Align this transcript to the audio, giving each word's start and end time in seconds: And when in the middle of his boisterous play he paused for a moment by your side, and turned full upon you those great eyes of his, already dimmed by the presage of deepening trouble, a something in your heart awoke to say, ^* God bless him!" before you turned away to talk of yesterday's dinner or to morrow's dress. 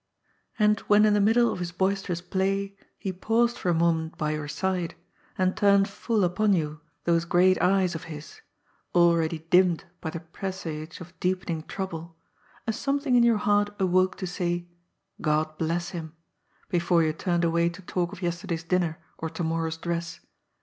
And 0.57 0.79
when 0.89 1.05
in 1.05 1.13
the 1.13 1.21
middle 1.21 1.51
of 1.51 1.59
his 1.59 1.71
boisterous 1.71 2.21
play 2.21 2.75
he 2.97 3.13
paused 3.13 3.55
for 3.59 3.69
a 3.69 3.73
moment 3.75 4.17
by 4.17 4.31
your 4.31 4.47
side, 4.47 4.95
and 5.37 5.55
turned 5.55 5.87
full 5.87 6.23
upon 6.23 6.53
you 6.53 6.81
those 7.03 7.23
great 7.23 7.61
eyes 7.61 7.93
of 7.93 8.05
his, 8.05 8.41
already 8.95 9.45
dimmed 9.51 9.85
by 10.01 10.09
the 10.09 10.19
presage 10.19 11.01
of 11.01 11.13
deepening 11.19 11.61
trouble, 11.61 12.17
a 12.65 12.73
something 12.73 13.15
in 13.15 13.21
your 13.21 13.37
heart 13.37 13.69
awoke 13.79 14.15
to 14.17 14.25
say, 14.25 14.61
^* 15.19 15.21
God 15.21 15.55
bless 15.59 15.89
him!" 15.89 16.15
before 16.71 17.03
you 17.03 17.13
turned 17.13 17.45
away 17.45 17.69
to 17.69 17.83
talk 17.83 18.11
of 18.11 18.23
yesterday's 18.23 18.63
dinner 18.63 18.97
or 19.19 19.29
to 19.29 19.43
morrow's 19.43 19.77
dress. 19.77 20.19